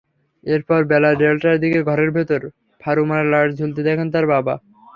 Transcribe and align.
এরপর 0.43 0.79
বেলা 0.91 1.11
দেড়টার 1.15 1.57
দিকে 1.63 1.79
ঘরের 1.83 2.09
ভেতর 2.17 2.41
ফারুমার 2.81 3.23
লাশ 3.31 3.47
ঝুলতে 3.59 3.81
দেখেন 3.87 4.07
তাঁর 4.13 4.25
বাবা। 4.33 4.53